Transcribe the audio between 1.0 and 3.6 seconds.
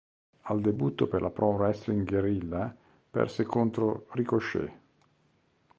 per la Pro Wrestling Guerrilla perse